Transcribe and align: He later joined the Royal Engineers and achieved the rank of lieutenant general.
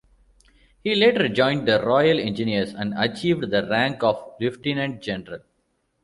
He 0.83 0.95
later 0.95 1.29
joined 1.29 1.67
the 1.67 1.79
Royal 1.79 2.19
Engineers 2.19 2.73
and 2.73 2.95
achieved 2.97 3.51
the 3.51 3.67
rank 3.69 4.01
of 4.01 4.33
lieutenant 4.39 5.03
general. 5.03 5.41